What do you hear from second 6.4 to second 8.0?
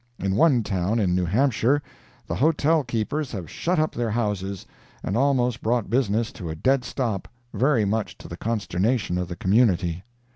a dead stop, very